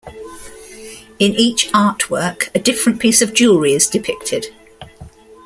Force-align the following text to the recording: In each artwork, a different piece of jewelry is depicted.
In 1.19 1.33
each 1.35 1.71
artwork, 1.73 2.49
a 2.55 2.59
different 2.59 2.99
piece 2.99 3.21
of 3.21 3.35
jewelry 3.35 3.73
is 3.73 3.85
depicted. 3.85 4.47